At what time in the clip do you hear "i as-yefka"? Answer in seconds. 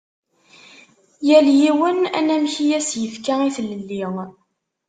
2.59-3.33